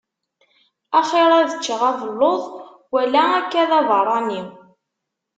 [0.99, 2.41] Axir ad ččeɣ abelluḍ
[2.93, 4.41] wala akka d abeṛṛani.